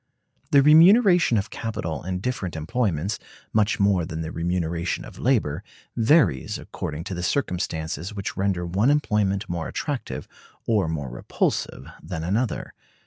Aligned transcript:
The 0.49 0.63
remuneration 0.63 1.37
of 1.37 1.51
capital 1.51 2.01
in 2.03 2.21
different 2.21 2.55
employments, 2.55 3.19
much 3.53 3.79
more 3.79 4.03
than 4.03 4.21
the 4.21 4.31
remuneration 4.31 5.05
of 5.05 5.19
labor, 5.19 5.63
varies 5.95 6.57
according 6.57 7.03
to 7.03 7.13
the 7.13 7.21
circumstances 7.21 8.11
which 8.11 8.35
render 8.35 8.65
one 8.65 8.89
employment 8.89 9.47
more 9.47 9.67
attractive 9.67 10.27
or 10.65 10.87
more 10.87 11.11
repulsive 11.11 11.85
than 12.01 12.23
another. 12.23 12.73